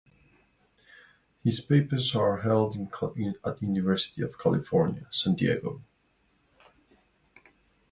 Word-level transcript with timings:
His 1.43 1.61
papers 1.61 2.15
are 2.15 2.37
held 2.41 2.75
at 3.45 3.61
University 3.61 4.23
of 4.23 4.39
California, 4.39 5.05
San 5.11 5.35
Diego. 5.35 5.83